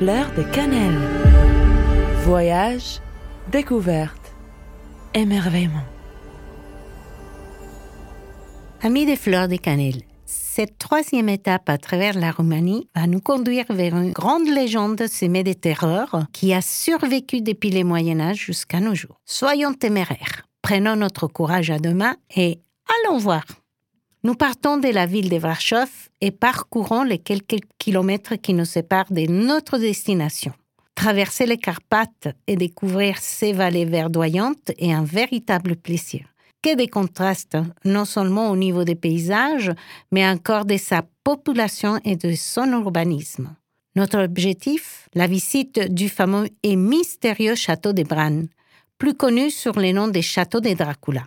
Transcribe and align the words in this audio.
Fleur 0.00 0.32
de 0.34 0.42
cannelle. 0.44 0.98
Voyage, 2.24 3.02
découverte, 3.52 4.32
émerveillement. 5.12 5.84
Amis 8.80 9.04
des 9.04 9.16
fleurs 9.16 9.46
de 9.46 9.56
cannelle, 9.56 10.00
cette 10.24 10.78
troisième 10.78 11.28
étape 11.28 11.68
à 11.68 11.76
travers 11.76 12.18
la 12.18 12.30
Roumanie 12.30 12.88
va 12.96 13.06
nous 13.06 13.20
conduire 13.20 13.66
vers 13.68 13.94
une 13.94 14.12
grande 14.12 14.48
légende 14.48 15.06
semée 15.06 15.44
de 15.44 15.52
terreur 15.52 16.24
qui 16.32 16.54
a 16.54 16.62
survécu 16.62 17.42
depuis 17.42 17.70
le 17.70 17.84
Moyen 17.84 18.20
Âge 18.20 18.38
jusqu'à 18.38 18.80
nos 18.80 18.94
jours. 18.94 19.20
Soyons 19.26 19.74
téméraires, 19.74 20.46
prenons 20.62 20.96
notre 20.96 21.26
courage 21.26 21.68
à 21.68 21.78
deux 21.78 21.92
mains 21.92 22.16
et 22.34 22.58
allons 23.04 23.18
voir. 23.18 23.44
Nous 24.22 24.34
partons 24.34 24.76
de 24.76 24.88
la 24.88 25.06
ville 25.06 25.30
de 25.30 25.38
Varsov 25.38 25.88
et 26.20 26.30
parcourons 26.30 27.04
les 27.04 27.16
quelques 27.16 27.60
kilomètres 27.78 28.34
qui 28.34 28.52
nous 28.52 28.66
séparent 28.66 29.10
de 29.10 29.26
notre 29.30 29.78
destination. 29.78 30.52
Traverser 30.94 31.46
les 31.46 31.56
Carpates 31.56 32.28
et 32.46 32.56
découvrir 32.56 33.16
ces 33.16 33.54
vallées 33.54 33.86
verdoyantes 33.86 34.72
est 34.76 34.92
un 34.92 35.04
véritable 35.04 35.74
plaisir. 35.74 36.26
Que 36.62 36.76
des 36.76 36.88
contrastes, 36.88 37.56
non 37.86 38.04
seulement 38.04 38.50
au 38.50 38.56
niveau 38.56 38.84
des 38.84 38.94
paysages, 38.94 39.72
mais 40.12 40.28
encore 40.28 40.66
de 40.66 40.76
sa 40.76 41.02
population 41.24 41.98
et 42.04 42.16
de 42.16 42.34
son 42.34 42.70
urbanisme. 42.72 43.56
Notre 43.96 44.22
objectif, 44.22 45.08
la 45.14 45.28
visite 45.28 45.94
du 45.94 46.10
fameux 46.10 46.50
et 46.62 46.76
mystérieux 46.76 47.54
château 47.54 47.94
de 47.94 48.02
Bran, 48.02 48.42
plus 48.98 49.14
connu 49.14 49.48
sur 49.48 49.78
le 49.80 49.92
nom 49.92 50.08
des 50.08 50.20
châteaux 50.20 50.60
de 50.60 50.74
Dracula 50.74 51.22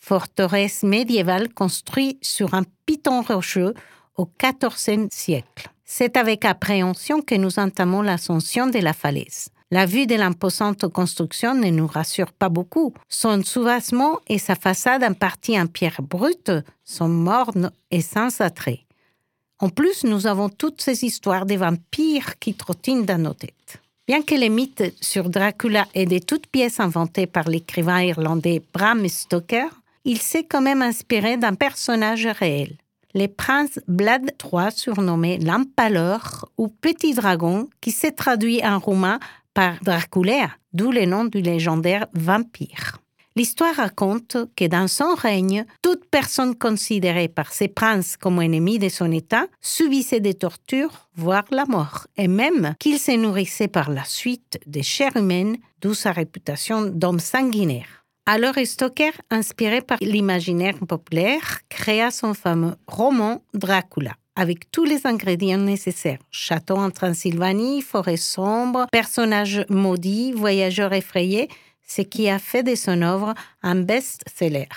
forteresse 0.00 0.82
médiévale 0.82 1.52
construite 1.52 2.24
sur 2.24 2.54
un 2.54 2.64
piton 2.86 3.22
rocheux 3.22 3.74
au 4.16 4.28
XIVe 4.42 5.08
siècle. 5.10 5.70
C'est 5.84 6.16
avec 6.16 6.44
appréhension 6.44 7.20
que 7.20 7.34
nous 7.34 7.58
entamons 7.58 8.02
l'ascension 8.02 8.66
de 8.66 8.78
la 8.78 8.92
falaise. 8.92 9.50
La 9.72 9.86
vue 9.86 10.06
de 10.06 10.16
l'imposante 10.16 10.88
construction 10.88 11.54
ne 11.54 11.70
nous 11.70 11.86
rassure 11.86 12.32
pas 12.32 12.48
beaucoup. 12.48 12.92
Son 13.08 13.44
soubassement 13.44 14.18
et 14.26 14.38
sa 14.38 14.56
façade 14.56 15.04
en 15.04 15.14
partie 15.14 15.60
en 15.60 15.66
pierre 15.66 16.02
brute 16.02 16.50
sont 16.84 17.08
mornes 17.08 17.70
et 17.92 18.00
sans 18.00 18.40
attrait. 18.40 18.80
En 19.60 19.68
plus, 19.68 20.04
nous 20.04 20.26
avons 20.26 20.48
toutes 20.48 20.80
ces 20.80 21.04
histoires 21.04 21.46
des 21.46 21.58
vampires 21.58 22.38
qui 22.40 22.54
trottinent 22.54 23.04
dans 23.04 23.22
nos 23.22 23.34
têtes. 23.34 23.80
Bien 24.08 24.22
que 24.22 24.34
les 24.34 24.48
mythes 24.48 24.92
sur 25.00 25.28
Dracula 25.28 25.86
aient 25.94 26.06
de 26.06 26.18
toutes 26.18 26.48
pièces 26.48 26.80
inventées 26.80 27.28
par 27.28 27.48
l'écrivain 27.48 28.02
irlandais 28.02 28.60
Bram 28.72 29.06
Stoker, 29.06 29.68
il 30.04 30.18
s'est 30.18 30.44
quand 30.44 30.60
même 30.60 30.82
inspiré 30.82 31.36
d'un 31.36 31.54
personnage 31.54 32.26
réel. 32.26 32.76
Le 33.14 33.26
prince 33.26 33.80
Blad 33.88 34.32
III, 34.42 34.70
surnommé 34.70 35.38
l'Empaleur 35.38 36.48
ou 36.56 36.68
Petit 36.68 37.14
Dragon, 37.14 37.68
qui 37.80 37.90
s'est 37.90 38.12
traduit 38.12 38.64
en 38.64 38.78
roumain 38.78 39.18
par 39.52 39.82
Dracula, 39.82 40.50
d'où 40.72 40.92
le 40.92 41.06
nom 41.06 41.24
du 41.24 41.40
légendaire 41.40 42.06
vampire. 42.14 42.98
L'histoire 43.36 43.76
raconte 43.76 44.36
que 44.56 44.66
dans 44.66 44.88
son 44.88 45.14
règne, 45.14 45.64
toute 45.82 46.04
personne 46.10 46.56
considérée 46.56 47.28
par 47.28 47.52
ses 47.52 47.68
princes 47.68 48.16
comme 48.16 48.42
ennemie 48.42 48.78
de 48.78 48.88
son 48.88 49.10
État 49.12 49.46
subissait 49.60 50.20
des 50.20 50.34
tortures, 50.34 51.08
voire 51.14 51.44
la 51.50 51.64
mort, 51.64 52.06
et 52.16 52.28
même 52.28 52.74
qu'il 52.78 52.98
se 52.98 53.12
nourrissait 53.12 53.68
par 53.68 53.90
la 53.90 54.04
suite 54.04 54.58
des 54.66 54.82
chairs 54.82 55.16
humaines, 55.16 55.56
d'où 55.80 55.94
sa 55.94 56.12
réputation 56.12 56.86
d'homme 56.86 57.20
sanguinaire. 57.20 57.99
Alors 58.32 58.54
Stoker, 58.62 59.10
inspiré 59.30 59.80
par 59.80 59.98
l'imaginaire 60.00 60.78
populaire, 60.86 61.62
créa 61.68 62.12
son 62.12 62.32
fameux 62.32 62.76
roman 62.86 63.42
Dracula 63.54 64.12
avec 64.36 64.70
tous 64.70 64.84
les 64.84 65.04
ingrédients 65.04 65.58
nécessaires. 65.58 66.20
Château 66.30 66.76
en 66.76 66.92
Transylvanie, 66.92 67.82
forêt 67.82 68.16
sombre, 68.16 68.86
personnages 68.92 69.66
maudits, 69.68 70.30
voyageurs 70.30 70.92
effrayés, 70.92 71.48
ce 71.84 72.02
qui 72.02 72.30
a 72.30 72.38
fait 72.38 72.62
de 72.62 72.76
son 72.76 73.02
œuvre 73.02 73.34
un 73.64 73.74
best-seller. 73.74 74.68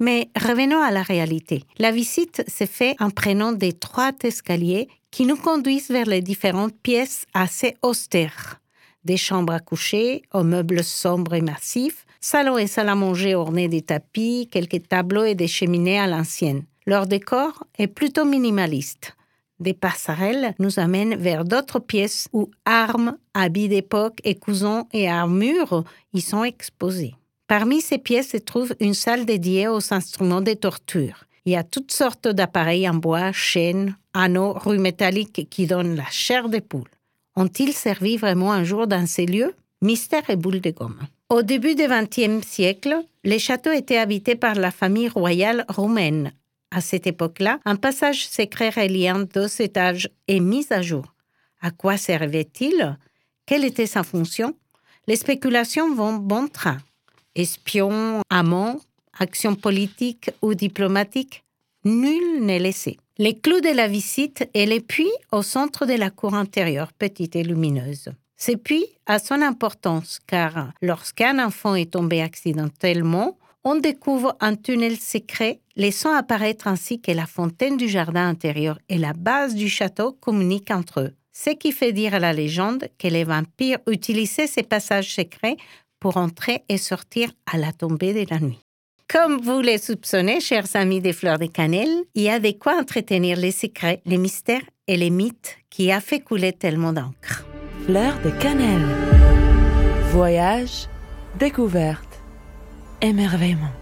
Mais 0.00 0.30
revenons 0.34 0.80
à 0.80 0.90
la 0.90 1.02
réalité. 1.02 1.64
La 1.76 1.90
visite 1.90 2.42
se 2.48 2.64
fait 2.64 2.96
en 3.00 3.10
prenant 3.10 3.52
des 3.52 3.74
trois 3.74 4.12
escaliers 4.22 4.88
qui 5.10 5.26
nous 5.26 5.36
conduisent 5.36 5.90
vers 5.90 6.06
les 6.06 6.22
différentes 6.22 6.74
pièces 6.82 7.26
assez 7.34 7.76
austères. 7.82 8.62
Des 9.04 9.18
chambres 9.18 9.52
à 9.52 9.60
coucher, 9.60 10.22
aux 10.32 10.42
meubles 10.42 10.82
sombres 10.82 11.34
et 11.34 11.42
massifs, 11.42 12.06
salon 12.24 12.56
et 12.56 12.66
salle 12.66 12.88
à 12.88 12.94
manger 12.94 13.34
ornés 13.34 13.68
des 13.68 13.82
tapis, 13.82 14.48
quelques 14.50 14.88
tableaux 14.88 15.24
et 15.24 15.34
des 15.34 15.46
cheminées 15.46 15.98
à 15.98 16.06
l'ancienne. 16.06 16.64
Leur 16.86 17.06
décor 17.06 17.64
est 17.78 17.86
plutôt 17.86 18.24
minimaliste. 18.24 19.14
Des 19.60 19.74
passerelles 19.74 20.54
nous 20.58 20.78
amènent 20.78 21.16
vers 21.16 21.44
d'autres 21.44 21.80
pièces 21.80 22.28
où 22.32 22.50
armes, 22.64 23.18
habits 23.34 23.68
d'époque 23.68 24.20
et 24.24 24.36
cousons 24.36 24.86
et 24.94 25.06
armures 25.06 25.84
y 26.14 26.22
sont 26.22 26.44
exposés. 26.44 27.14
Parmi 27.46 27.82
ces 27.82 27.98
pièces 27.98 28.30
se 28.30 28.38
trouve 28.38 28.74
une 28.80 28.94
salle 28.94 29.26
dédiée 29.26 29.68
aux 29.68 29.92
instruments 29.92 30.40
de 30.40 30.54
torture. 30.54 31.24
Il 31.44 31.52
y 31.52 31.56
a 31.56 31.62
toutes 31.62 31.92
sortes 31.92 32.28
d'appareils 32.28 32.88
en 32.88 32.94
bois, 32.94 33.32
chaînes, 33.32 33.98
anneaux, 34.14 34.54
rues 34.54 34.78
métalliques 34.78 35.46
qui 35.50 35.66
donnent 35.66 35.94
la 35.94 36.08
chair 36.10 36.48
des 36.48 36.62
poules. 36.62 36.88
Ont-ils 37.36 37.74
servi 37.74 38.16
vraiment 38.16 38.50
un 38.50 38.64
jour 38.64 38.86
dans 38.86 39.06
ces 39.06 39.26
lieux? 39.26 39.54
Mystère 39.82 40.30
et 40.30 40.36
boule 40.36 40.62
de 40.62 40.70
gomme. 40.70 41.00
Au 41.34 41.42
début 41.42 41.74
du 41.74 41.88
XXe 41.88 42.46
siècle, 42.46 42.94
les 43.24 43.40
châteaux 43.40 43.72
étaient 43.72 43.98
habités 43.98 44.36
par 44.36 44.54
la 44.54 44.70
famille 44.70 45.08
royale 45.08 45.64
roumaine. 45.68 46.32
À 46.70 46.80
cette 46.80 47.08
époque-là, 47.08 47.58
un 47.64 47.74
passage 47.74 48.28
secret 48.28 48.70
reliant 48.70 49.24
deux 49.34 49.60
étages 49.60 50.08
est 50.28 50.38
mis 50.38 50.64
à 50.70 50.80
jour. 50.80 51.12
À 51.60 51.72
quoi 51.72 51.96
servait-il? 51.96 52.96
Quelle 53.46 53.64
était 53.64 53.88
sa 53.88 54.04
fonction? 54.04 54.54
Les 55.08 55.16
spéculations 55.16 55.92
vont 55.92 56.12
bon 56.12 56.46
train. 56.46 56.78
Espions, 57.34 58.20
amants, 58.30 58.78
actions 59.18 59.56
politiques 59.56 60.30
ou 60.40 60.54
diplomatiques, 60.54 61.42
nul 61.84 62.44
n'est 62.44 62.60
laissé. 62.60 62.96
Les 63.18 63.36
clous 63.36 63.60
de 63.60 63.74
la 63.74 63.88
visite 63.88 64.48
est 64.54 64.66
le 64.66 64.78
puits 64.78 65.10
au 65.32 65.42
centre 65.42 65.84
de 65.84 65.94
la 65.94 66.10
cour 66.10 66.34
intérieure, 66.34 66.92
petite 66.92 67.34
et 67.34 67.42
lumineuse. 67.42 68.12
Ce 68.36 68.52
puits 68.52 68.86
a 69.06 69.18
son 69.18 69.42
importance 69.42 70.18
car 70.26 70.72
lorsqu'un 70.82 71.44
enfant 71.44 71.74
est 71.74 71.92
tombé 71.92 72.20
accidentellement, 72.20 73.38
on 73.64 73.76
découvre 73.76 74.36
un 74.40 74.56
tunnel 74.56 74.98
secret 74.98 75.60
laissant 75.76 76.14
apparaître 76.14 76.68
ainsi 76.68 77.00
que 77.00 77.12
la 77.12 77.26
fontaine 77.26 77.76
du 77.76 77.88
jardin 77.88 78.28
intérieur 78.28 78.78
et 78.88 78.98
la 78.98 79.12
base 79.12 79.54
du 79.54 79.68
château 79.68 80.12
communiquent 80.12 80.70
entre 80.70 81.00
eux. 81.00 81.14
Ce 81.32 81.50
qui 81.50 81.72
fait 81.72 81.92
dire 81.92 82.14
à 82.14 82.18
la 82.20 82.32
légende 82.32 82.88
que 82.98 83.08
les 83.08 83.24
vampires 83.24 83.78
utilisaient 83.88 84.46
ces 84.46 84.62
passages 84.62 85.14
secrets 85.14 85.56
pour 85.98 86.16
entrer 86.16 86.62
et 86.68 86.78
sortir 86.78 87.32
à 87.50 87.56
la 87.56 87.72
tombée 87.72 88.12
de 88.12 88.30
la 88.30 88.38
nuit. 88.38 88.60
Comme 89.08 89.40
vous 89.40 89.60
les 89.60 89.78
soupçonnez, 89.78 90.40
chers 90.40 90.76
amis 90.76 91.00
des 91.00 91.12
fleurs 91.12 91.38
de 91.38 91.46
cannelle, 91.46 92.04
il 92.14 92.22
y 92.22 92.28
a 92.28 92.38
de 92.38 92.50
quoi 92.50 92.78
entretenir 92.78 93.36
les 93.36 93.52
secrets, 93.52 94.02
les 94.04 94.18
mystères 94.18 94.64
et 94.86 94.96
les 94.96 95.10
mythes 95.10 95.56
qui 95.70 95.90
a 95.90 96.00
fait 96.00 96.20
couler 96.20 96.52
tellement 96.52 96.92
d'encre. 96.92 97.46
Fleur 97.86 98.14
de 98.24 98.30
cannelle. 98.30 98.86
Voyage, 100.10 100.88
découverte, 101.38 102.22
émerveillement. 103.02 103.74